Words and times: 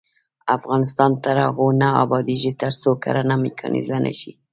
افغانستان 0.57 1.11
تر 1.23 1.35
هغو 1.45 1.67
نه 1.81 1.89
ابادیږي، 2.03 2.51
ترڅو 2.61 2.91
کرنه 3.03 3.35
میکانیزه 3.45 3.97
نشي. 4.05 4.31